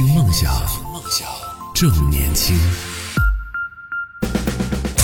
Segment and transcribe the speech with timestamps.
[0.00, 0.50] 听梦想，
[0.94, 1.28] 梦想
[1.74, 2.56] 正年轻。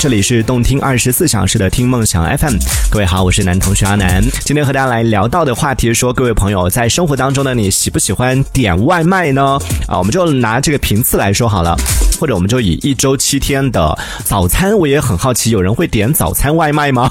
[0.07, 2.55] 这里是动听二十四小时的听梦想 FM，
[2.93, 4.23] 各位好，我是男同学阿南。
[4.45, 9.59] 今天和大家来聊到的话题是说，各位朋友在生活当中呢，你喜不喜欢点外卖呢？
[9.89, 11.75] 啊，我们就拿这个频次来说好了，
[12.21, 17.11] 或者我们就以一周七天的早餐，我也很好奇，有人会点早餐外卖吗？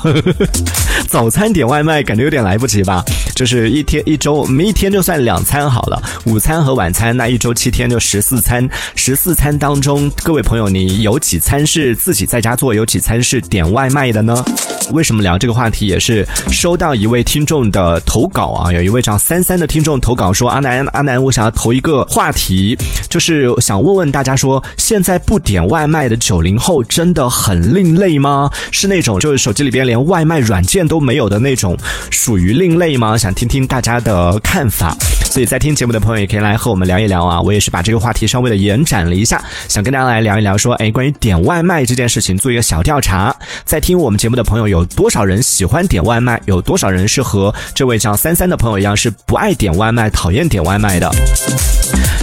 [1.09, 3.03] 早餐点外卖感觉有点来不及吧？
[3.35, 8.69] 就是一天一周，我们一天就算两餐好了，午餐和晚餐，那一周七天就十四餐。
[8.95, 12.73] 十四餐当中，各位朋友，你有几餐是自己在家做？
[12.73, 14.43] 有几餐是点外卖的呢？
[14.91, 15.87] 为什么聊这个话题？
[15.87, 22.77] 也是收到一位听众的投稿啊，有一位叫三三的听众投稿说：“阿南，阿南，我想要投一个话题，
[23.09, 28.51] 就是想问问大家说，现在不点外卖的九零后真的很另类吗？
[28.71, 31.75] 是那种就是手机里边连外卖软件都没有的那种，
[32.11, 33.17] 属于另类吗？
[33.17, 34.95] 想听听大家的看法。
[35.35, 37.41] 所以在听节目的朋友也可以来和我们聊一聊啊。
[37.41, 43.35] 我也是把这个话题稍微的延展了一下，想跟大家来聊一聊说，哎，关于点外卖这件事情做一个小调查。
[43.65, 46.41] 在听我们节目的朋友，有多少人喜欢点外卖？
[46.45, 51.11] 有多少人是和这位叫三三的朋友一样，是不爱点外卖、讨厌点外卖的？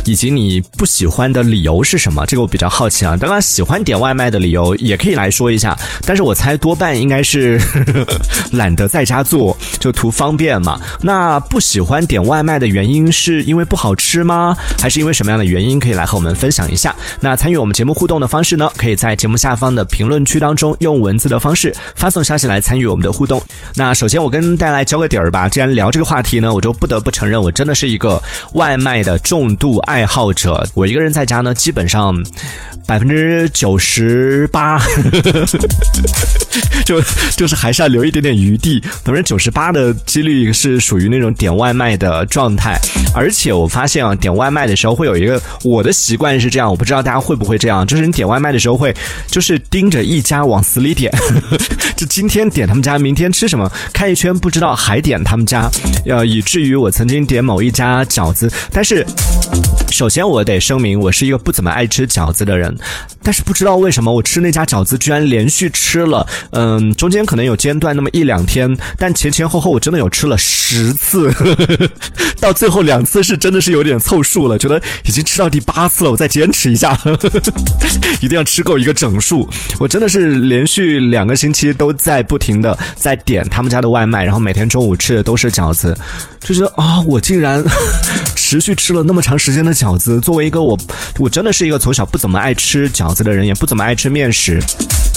[0.04, 2.24] 以及你不喜欢的理由是什么？
[2.24, 3.14] 这个我比较好奇啊。
[3.14, 7.60] 当然，喜欢点外卖的理由也可以来说一下，但是我猜多半应该是
[8.52, 10.80] 懒得在家做，就图方便嘛。
[11.02, 14.54] 那不喜欢点外卖的原因是因为不好吃吗？
[14.78, 15.80] 还是因为什么样的原因？
[15.80, 16.94] 可以来和我们分享一下。
[17.20, 18.70] 那参与我们节目互动的方式呢？
[18.76, 23.42] 可以在节目下方的评论区当中用文字的方式发送消息来参与我们的互动。
[23.74, 25.48] 那首先我跟大家来交个底儿吧。
[25.48, 28.22] 既然聊这个话题呢，我就不得不承认，我真的是一个
[28.52, 30.02] 外卖的重度爱。
[30.02, 32.12] 爱好者，我一个人在家呢，基本上
[32.86, 34.80] 百分之九十八，
[36.84, 37.00] 就
[37.36, 38.80] 就是还是要留一点点余地。
[39.04, 42.80] 百分之九十八的几率是属于那种点外卖的状态。
[43.14, 48.94] 而且我发现啊，点外卖的时候会有一个我的习惯是这样，我不知道大家会不会这样，就是你点外卖的时候会
[49.26, 51.12] 就是盯着一家往死里点，
[51.96, 55.70] 就今天点他们家，明天吃什么，看一圈不知道还点他们家，
[56.06, 59.06] 呃，以至于我曾经点某一家饺子，但是。
[59.92, 62.74] 首先，我得声明，我是一个不怎么爱吃饺子的人。
[63.22, 71.32] 但是不知道为什么，我吃那家饺子居然连续吃了，嗯，中间可能有间断那么一两天，但前前后后我真的有吃了十次，
[72.40, 76.98] 到最后两次是真的是有点凑数了，觉得已经吃到第八次了，我再坚持一下，
[78.20, 79.48] 一定要吃够一个整数。
[79.78, 85.96] 我真的是连续两个星期都在不停的在点他们家的外卖，然后每天中午吃的都是饺子，
[86.40, 87.62] 就是啊，我竟然
[88.52, 89.72] 持续吃了那么长时间的。
[89.72, 90.78] 饺子作为一个我，
[91.18, 94.60] 我真的是一个从小不怎么爱吃饺子的人，也不怎么爱吃面食。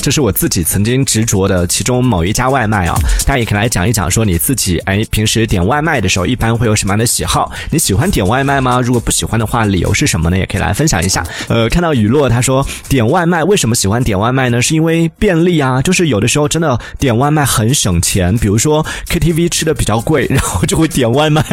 [0.02, 7.52] 这是我自己曾经执着的其中某一家外卖啊，大家也可以来讲一讲，说你自己哎平时点外卖的时候一般会有什么样的喜好？
[7.72, 8.80] 你喜欢点外卖吗？
[8.80, 10.38] 如果不喜欢的话，理由是什么呢？
[10.38, 11.22] 也可以来分享一下。
[11.50, 14.62] 呃，看到雨落他说点外卖为什么喜欢点外卖呢？
[14.62, 21.44] 是因为便利啊，就是有的时候真的点外卖很省钱，比如说 KTV 吃的比较贵，然后就会点外卖。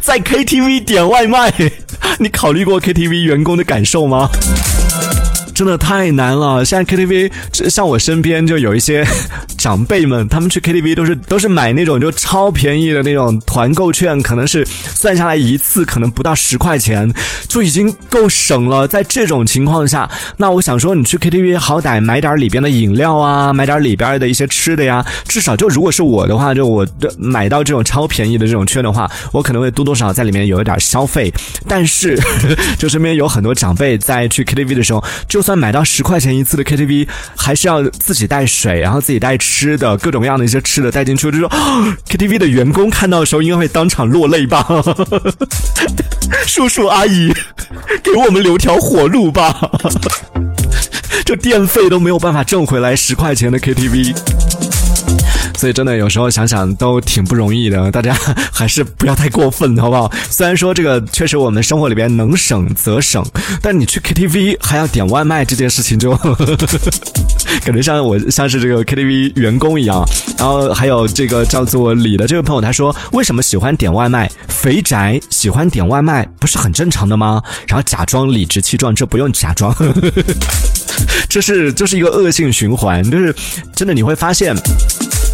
[0.00, 1.52] 在 KTV 点外卖，
[2.18, 4.30] 你考虑过 KTV 员工的感受吗？
[5.62, 6.64] 真的太难了。
[6.64, 7.30] 现在 KTV，
[7.70, 9.06] 像我身边就有一些
[9.56, 17.08] 长辈们，他们去 KTV 都是都是买那种就超便宜的那种团购券，可能是算下来一次可能不到十块钱，
[17.46, 18.88] 就已经够省了。
[18.88, 31.32] 在这种情况下，那我想说，你去 KTV 好歹买点里边的饮料啊，买点里边的一些吃的呀，至少就如果是我的话，就我的买到这种超便宜的这种券的话，我可能会多多少少在里面有一点消费。
[31.68, 32.18] 但是，
[32.76, 41.30] 就身边有很多长辈在去 KTV 的时候，就算买到十块钱一次的 KTV，还是要自己带水，然后自己带吃的，各种各样的一些吃的带进去。
[41.30, 41.48] 就说
[42.08, 44.66] KTV 的员工看到的时候，应该会当场落泪吧？
[46.46, 47.32] 叔叔阿姨，
[48.02, 49.70] 给我们留条活路吧！
[51.24, 54.14] 这电费都没有办法挣回来，十块钱的 KTV。
[55.62, 58.12] 所以真的有时候想想都挺不容易的，大家
[58.52, 60.10] 还是不要太过分，好不好？
[60.28, 63.24] 虽然说这个确实我们生活里边能省则省，
[63.62, 66.16] 但你去 KTV 还要点外卖这件事情，就
[67.64, 70.04] 感觉像我像是这个 KTV 员工一样。
[70.36, 74.28] 然后还有这个叫做李的这位朋友，他说为什么喜欢点外卖？
[74.48, 77.40] 肥宅喜欢点外卖不是很正常的吗？
[77.68, 79.72] 然后假装理直气壮，这不用假装，
[81.30, 83.32] 这是就是一个恶性循环，就是
[83.76, 84.56] 真的你会发现。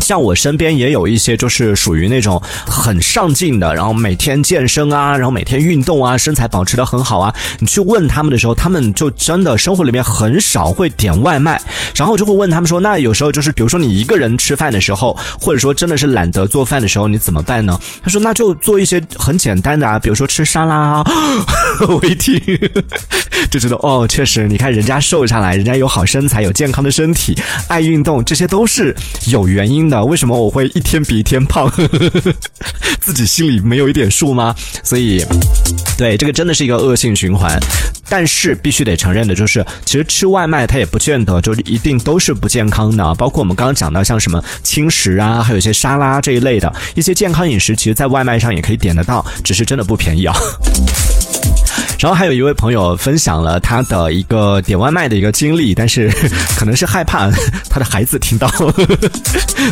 [0.08, 7.34] 像我身边也有一些就是属于那种很上进的，然后每天健身啊，然后每天运动啊，身材保持的很好啊。
[7.58, 11.60] 你去问他们的时候，他们就真的生活里面很少会点外卖。
[11.94, 17.78] 然后就会问他们说，那有时候就是比如说你一个人吃饭的时候，或者说真的是懒得做饭的时候，你怎么办呢？
[18.02, 21.04] 他说那就做一些很简单的啊，比如说吃沙拉啊。
[21.86, 22.40] 我一听
[23.50, 27.36] 就知道哦，确实，你看人家瘦下来，人家有好身材，有健康的身体，
[27.68, 28.96] 爱运动，这些都是
[29.26, 29.97] 有原因的。
[30.04, 31.70] 为什么我会一天比一天胖？
[33.00, 34.54] 自己心里没有一点数吗？
[34.82, 35.24] 所以，
[35.96, 37.58] 对这个真的是一个恶性循环。
[38.08, 43.14] 但是必须得承认的就是，其实吃外卖它也不见得就一定都是不健康的。
[43.14, 50.34] 包括我们刚刚讲到像什么轻食啊，还有一些沙拉这一类的一些健康饮食，其实在外卖上也可以点得到，只是真的不便宜啊。
[52.00, 56.08] 然后还有一位朋友分享了他的一个点外卖的一个经历，但是
[56.56, 57.28] 可能是害怕
[57.68, 58.48] 他的孩子听到，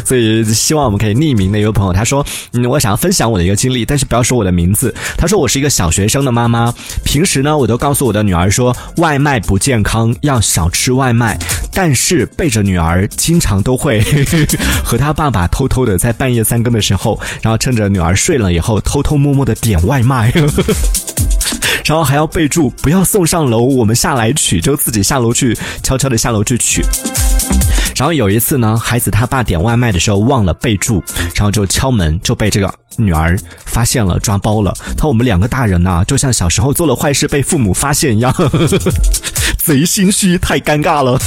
[0.04, 6.74] 所以希望我们可以匿名的一位朋友，他说：“嗯，我想要分享我的一个经历，但是不要说我的名字。”他说：“我是一个小学生的妈妈，
[7.04, 11.38] 平时呢，我都告诉我的女儿说外卖不健康，要少吃外卖，
[11.72, 14.02] 但是背着女儿，经常都会
[14.84, 20.64] 和他爸爸偷偷的在半夜三更的时候，然后趁着女儿睡了以后，偷偷摸摸的点外卖。”呵呵
[21.84, 26.82] 然后还要备注不要送上楼，我们下来取，就自己下楼去悄悄的下楼去取。
[27.94, 31.00] 然后有一次呢，孩子他爸点外卖的时候忘了备注，
[31.36, 34.74] 然后就敲门，就被这个女儿发现了，抓包了。
[34.96, 38.34] 他说我们两个大人呐，就像小时候做了坏事被父母发现一样，
[39.58, 41.18] 贼心虚，太尴尬了。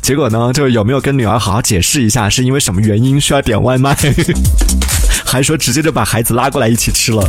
[0.00, 3.96] 结果呢，就有没有跟女儿好好解释一下，是因为什么原因需要点外卖？
[5.24, 7.22] 还说直接就把孩子拉过来一起吃了。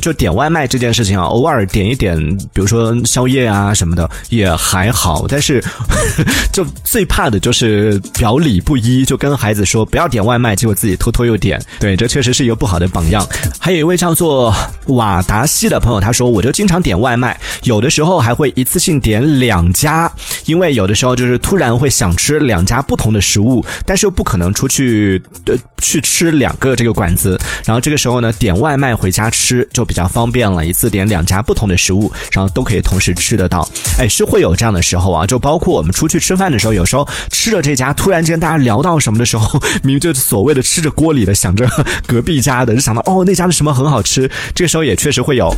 [0.00, 2.18] 就点外卖这件事情啊，偶尔点一点，
[2.52, 5.62] 比如说宵夜啊什么的也还好，但是
[6.52, 13.26] 就最怕的就是表里不一，就跟孩子说不要点外卖，结果自己偷偷又点，对，这确实是一个不好的榜样。
[13.58, 14.54] 还有一位叫做
[14.88, 20.10] 瓦达西的朋友，他说我就经常点外卖，有的时候还会一次性点两家，
[20.46, 29.84] 因为有的时候就是突然会想吃两家不同的食物，但是又不可能出去呃去吃两个这个馆子，然后这个时候呢点外卖回家吃就。
[29.84, 33.68] 比较方便了，一次点两家不同的食物，然后都可以同时吃得到。
[33.98, 41.68] 哎，是会有这样的时候啊，就包括我们出去吃饭的时候，有时候吃着这家，突然间大家聊到什么的时候，明明就所谓的吃着锅里的，想着
[42.06, 45.54] 隔壁家的，就想到哦那家的什么很好吃，这个时候也确实会有。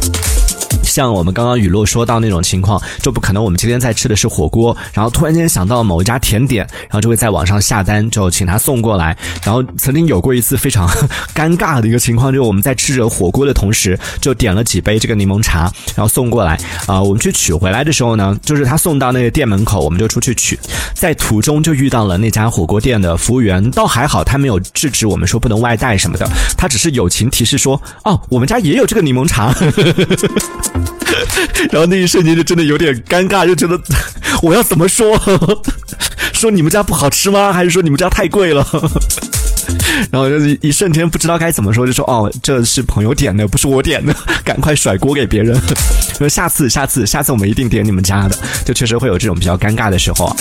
[0.87, 9.17] 像我们刚刚雨露说到那种情况，就不可能我们今天在吃的是火锅，然后突然间想到某一家甜点，然后就会在网上下单，就请他送过来。
[9.45, 10.89] 然后曾经有过一次非常
[11.35, 16.59] 尴尬的一个情况，就是我们在吃着火锅的同时，就点了几杯这个柠檬茶，然后送过来。
[16.87, 20.59] 啊，我们去取回来的时候呢，就是他送到那个店门口，我们就出去取，
[20.95, 29.55] 在途中就遇到了那家火锅店的服务员，倒还好，他没有制止我们说不能外带什么的，他只是友情提示说，哦，我们家也有这个柠檬茶。
[31.71, 33.81] 然后那一瞬间就真的有点尴尬，就觉得
[34.43, 35.21] 我要怎么说？
[36.33, 37.53] 说你们家不好吃吗？
[37.53, 38.67] 还是说你们家太贵了？
[40.13, 44.15] 然后就一瞬间不知道该怎么说，就说哦，这是朋友点的，不是我点的，
[44.45, 45.59] 赶快甩锅给别人。
[46.19, 48.37] 说下次，下次，下次我们一定点你们家的。
[48.65, 50.35] 就确实会有这种比较尴尬的时候。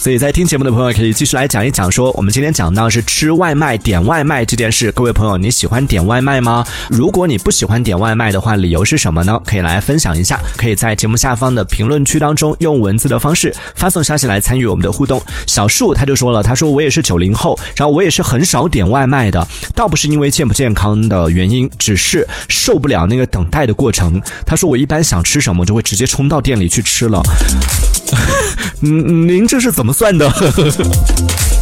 [0.00, 4.90] 所以在听节目的朋友可以继续来讲一讲，说我们今天讲到是吃外卖、点外卖这件事。
[4.92, 6.66] 各位朋友，你喜欢点外卖吗？
[6.88, 9.38] 如果你不喜欢点外卖的话，理由是什么呢？
[9.44, 10.40] 可以来分享一下。
[10.56, 15.22] 可以在节目下方的评论区当中用文字的方式发送消息来参与我们的互动。
[15.46, 24.18] 小树他就说了，他说我也是九零后，然后我也是很少点外卖的，倒不是因为健不健康的原因，只是受不了那个等待的过程。
[24.46, 27.22] 他说我一般想吃什么就会直接冲到店里去吃了。
[28.82, 30.30] 嗯，您这是怎么算的？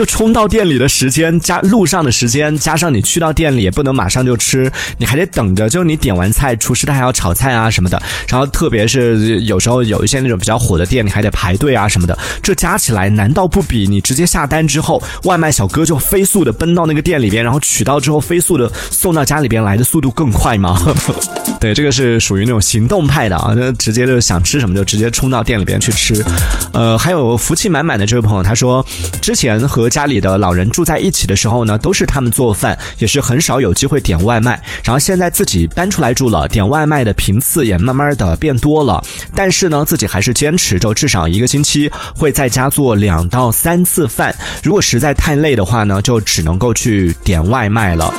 [0.00, 5.68] 就冲到店里的时间加路上的时间，加上你去到店里也不能马上就吃，你还得等着。
[5.68, 8.02] 就你点完菜，厨师他还要炒菜啊什么的。
[8.26, 12.18] 然后特别是有时候有一些那种比较火的店，你还得排队啊什么的。
[12.42, 20.80] 这加起来难道不比你直接下单之后，外卖小哥就飞速的奔到那个店里边，然后取到之后飞速的送到家里边来的速度更快吗？
[21.60, 26.24] 对，这个是属于那种行动派的啊，那直接就想吃什么就直接冲到店里边去吃。
[26.72, 28.82] 呃，还有福气满满的这位朋友，他说
[29.20, 34.52] 之前和家里的老人住在一起的时候呢，都是他们做饭，也是很少有机会点外卖。
[34.84, 39.04] 然后现在自己搬出来住了，点外卖的频次也慢慢的变多了。
[39.34, 44.34] 但是呢，自己还是坚持着，至少一个星期会在家做两到三次饭。
[44.62, 48.14] 如果实在太累的话呢，就只能够去点外卖了。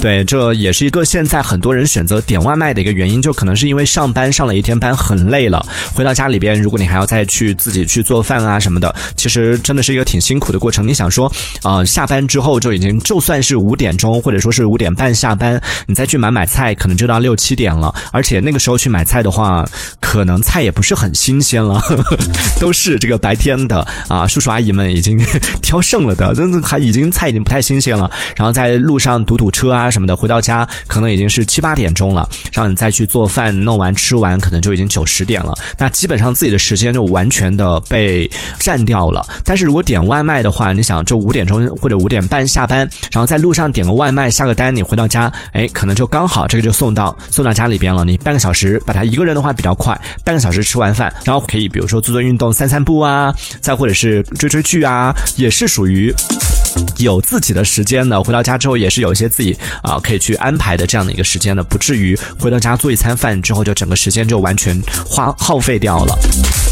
[0.00, 10.86] 对，这也是一个现在很多人选择点外卖的一个原因，就可能是因为上班上了一天班很累了，回到家里边，如果你还要再去自己去做饭啊什么的，其实真的是一个挺辛苦的过程。
[10.86, 19.66] 你想说，啊，下班之后就已经就算是五点钟或者说是五点半下班，你再去买买菜，可能就到六七点了，而且那个时候去买菜的话，
[19.98, 22.16] 可能菜也不是很新鲜了，呵 呵
[22.60, 25.18] 都是这个白天的啊，叔叔阿姨们已经
[25.62, 39.26] 挑剩了的，真的还已经菜已经不太新鲜了，然后在路上堵堵车啊什么的，回到家可能已经是七八点钟了，然后你再去做饭弄完吃完，可能就已经九十点了，那基本上自己的时间就完全的被占掉了。
[39.44, 42.78] 但是如果点外卖的话，你想就五点钟或者五点半下班，
[43.10, 48.04] 然后在路上点个外卖下个单，你回到家，哎，可能就刚好这个就送到送到家里边了。
[48.04, 56.12] 你半个小时把它一个人的话比较快，半个小时吃完饭，然后可以比如说做做运动、散散步啊，再或者是追追剧啊，也是属于。
[56.98, 66.65] 有自己的时间的，回到家之后也是有一些自己啊可以去安排的这样的一个时间的，不至于回到家做一餐饭之后就整个时间就完全花耗费掉了。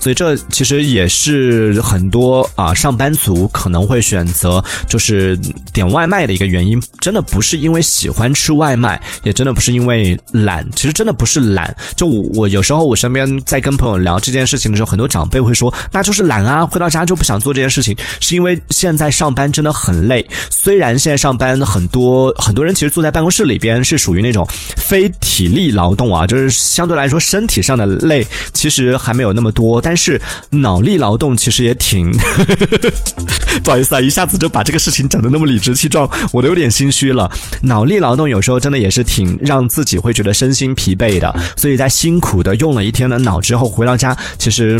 [0.00, 5.38] 所以这其实也是很多啊上班族可能会选择就是
[5.72, 11.74] 点外卖的一个原因，真的不是因为喜欢吃外卖，也真的不是因为懒，其实真的不是懒。
[11.96, 20.26] 就我我有时候我身边在跟朋友聊这件事情的时候，很多长辈会说那就是懒啊，回到家就不想做这件事情，是因为现在上班真的很累。
[20.50, 29.80] 虽然现在上班很多很多人其实坐在办公室里边是属于那种非体力劳动啊，就是相对来说身体上的累其实还没有那么多。
[29.88, 32.12] 但是脑力劳动其实也挺，
[33.64, 37.30] 不好意思啊，一下子就把这个事情整的那么理直气壮，我都有点心虚了。
[37.62, 44.78] 脑力劳动有时候真的也是挺让自己会觉得身心疲惫的，所以在辛苦的用了一天的脑之后回到家，其实。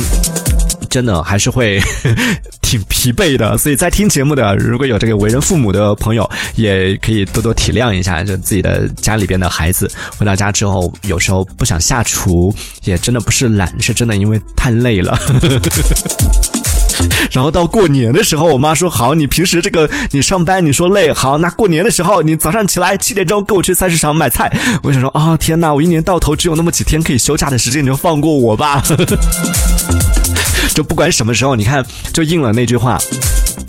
[0.89, 1.81] 真的还是会
[2.63, 12.55] 挺疲惫的，所以在听节目的如果有这个为人父母的朋友，也可以多多体谅一下，就自己的家里边的孩子回到家之后，有时候不想下厨，
[12.85, 15.19] 也真的不是懒，是真的因为太累了。
[17.31, 24.51] 然后到过年的时候，我妈说：“好，你平时这个你上班你说累，好，那过年的时候你早上起来七点钟跟我去菜市场买菜。”
[24.83, 28.83] 我想说啊，天哪，我一年到头只有那么几天可以休假的时间，你就放过我吧。
[30.79, 32.97] 就不管什么时候，你看，就应了那句话。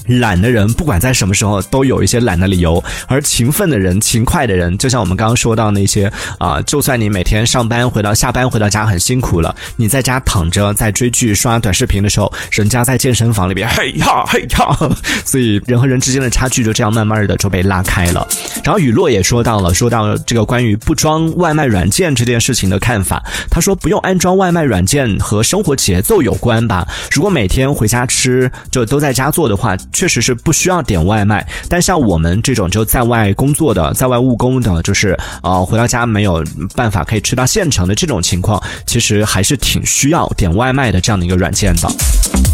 [0.09, 14.77] 懒的人不管在什么时候都有一些懒的理由，而勤奋的人、勤快的人，就像我们刚刚说到那些啊，就算你每天上班回到下班回到家很辛苦了，你在家躺着在追剧刷短视频的时候，人家在健身房里边嘿呀嘿呀，
[15.23, 18.27] 所以人和人之间的差距就这样慢慢的就被拉开了。
[18.63, 26.87] 然后雨落也说到了，说到这个关于不装外卖软件这件事情的看法，他说不用安装外卖软件和生活节奏有关吧？
[27.11, 29.77] 如果每天回家吃就都在家做的话。
[29.99, 36.41] 确实是不需要点外卖，但像我们这种就在外工作的、在外务工的，就是呃回到家没有
[36.73, 42.48] 办法可以吃到现成的这种情况，其实还是挺需要点外卖的这样的一个软件的。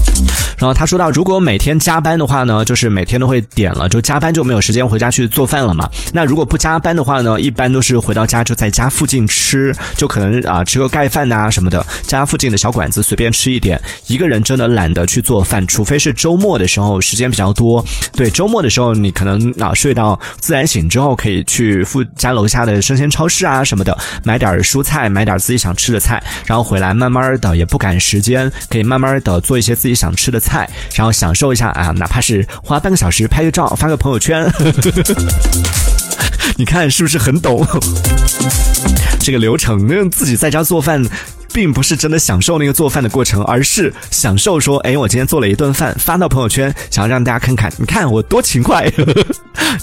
[0.57, 5.89] 然后他说到，如果每天加班的话呢，就是每天都会点了，就加班就没有时间回家去做饭了嘛。
[6.13, 13.79] 那如果不加班的话呢，一般都是回到家就在家附近吃，就可能啊吃个盖饭呐什么的，家附近的小馆子随便吃一点。
[14.07, 17.83] 一个人真的懒得去做饭，除非是周末的时候时间比较多。
[18.13, 30.39] 对，周末的时候你可能啊睡到自然醒之后，可以去附家楼下的生鲜超市啊什么的买点蔬菜，买点自己想吃的菜，然后回来慢慢的也不赶时间，可以慢慢的做一些自己想想吃的。
[30.45, 34.47] 菜，然后享受一下啊，哪怕是花半个小时拍个照发个朋友圈，
[36.55, 37.65] 你看是不是很懂
[39.19, 39.87] 这个流程？
[39.87, 41.03] 那自己在家做饭。
[41.55, 49.25] 并不是真的享受那个做饭的过程，而是享受说，哎，我今天做了一顿饭，发到朋友圈，想要让大家看看，你看我多勤快，呵 呵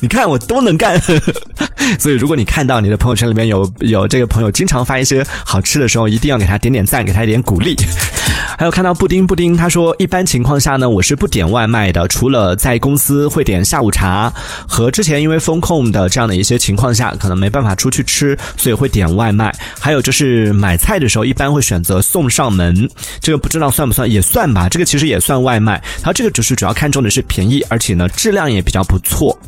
[0.02, 1.32] 你看我都能干呵呵。
[1.98, 7.74] 所以，如果你看到你的朋友圈里面有有这个朋友经常发一些好吃的时候，一定要给他点点赞，给他一点鼓励。
[8.58, 14.30] 还有看到布丁布丁，他说，一般情况下呢，我是不点外卖的，除了在公司会点下午茶，
[14.68, 19.52] 和之前因为风控的这样的一些情况下，可能没办法出去吃，所以会点外卖。
[19.80, 21.61] 还有就是买菜的时候，一般会。
[21.62, 22.88] 选择送上门，
[23.20, 24.68] 这个不知道算不算，也算吧。
[24.68, 29.38] 这个其实也算外卖，它这个只是主要看重的是便宜，而且呢质量也比较不错。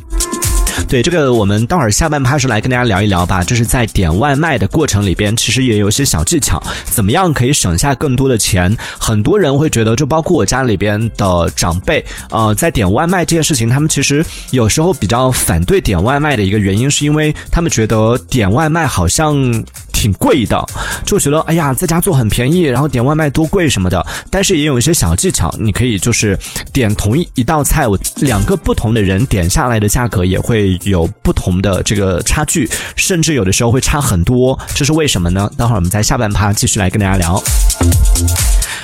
[0.89, 3.41] 对这个，我们待会儿下半趴时来跟大家聊一聊吧。
[3.41, 8.75] 就是在点外卖的过程里边，其实也有一些小技巧，怎么样可以省下更多的钱？
[8.99, 19.63] 很多人会觉得，就包括我家里边的长辈，呃，在点外卖这件事情，他们其实有时候比较反对点外卖的一个原因，是因为他们觉得点外卖好像。
[20.05, 20.63] 挺贵的，
[21.03, 24.05] 就觉得哎呀，在家做很便宜，然后点外卖多贵什么的。
[24.29, 26.37] 但是也有一些小技巧，你可以就是
[26.71, 34.55] 点同一一道菜，我两个不同的人点下来的价格也会有不同的这个差距，甚至有的时候会差很多。
[34.75, 35.49] 这是为什么呢？
[35.57, 37.41] 待会儿我们在下半趴继续来跟大家聊。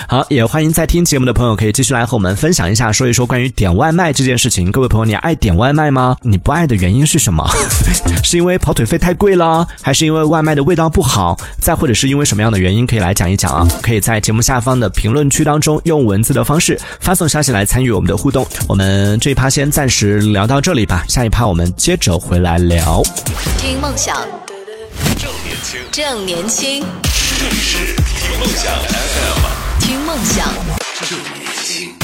[0.07, 4.71] 好，也欢迎在听节目的朋友可以继续来和我们分享一下，说一说关于点外卖这件事情。
[4.71, 6.17] 各位朋友，你爱点外卖吗？
[6.23, 7.47] 你不爱的原因是什么？
[8.23, 11.37] 是因为跑腿费太贵了，还是因为外卖的味道不好好？
[11.59, 12.87] 再或者是因为什么样的原因？
[12.87, 13.67] 可以来讲一讲啊！
[13.83, 18.47] 可以在节目下方的评论区当中用文字的方式发送消息来参与我们的互动。
[18.67, 23.03] 我们这一趴先暂时聊到这里吧，下一趴我们接着回来聊。
[23.57, 24.15] 听梦想，
[25.19, 26.85] 正年轻，正年轻，
[27.39, 30.47] 这里是听梦想 FM，听梦想。
[31.09, 32.00] 正年轻。